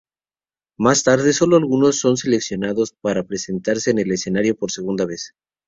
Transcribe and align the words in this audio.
Más 0.79 1.03
tarde 1.03 1.31
sólo 1.31 1.57
algunos 1.57 1.99
son 1.99 2.17
seleccionados 2.17 2.91
para 3.01 3.21
presentarse 3.21 3.91
en 3.91 3.99
el 3.99 4.11
escenario 4.11 4.55
por 4.57 4.71
segunda 4.71 5.05
vez. 5.05 5.35